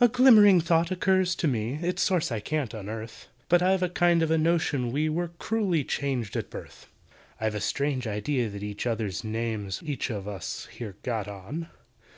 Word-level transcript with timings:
"A 0.00 0.08
glimmering 0.08 0.60
thought 0.60 0.90
occurs 0.90 1.36
to 1.36 1.46
me 1.46 1.74
(Its 1.74 2.02
source 2.02 2.32
I 2.32 2.40
can't 2.40 2.74
unearth), 2.74 3.28
But 3.48 3.62
I've 3.62 3.84
a 3.84 3.88
kind 3.88 4.20
of 4.20 4.28
a 4.28 4.36
notion 4.36 4.90
we 4.90 5.08
Were 5.08 5.28
cruelly 5.38 5.84
changed 5.84 6.34
at 6.34 6.50
birth. 6.50 6.88
"I've 7.40 7.54
a 7.54 7.60
strange 7.60 8.04
idea 8.04 8.48
that 8.50 8.64
each 8.64 8.84
other's 8.84 9.22
names 9.22 9.80
We've 9.80 9.90
each 9.92 10.10
of 10.10 10.26
us 10.26 10.66
here 10.72 10.96
got 11.04 11.28
on. 11.28 11.68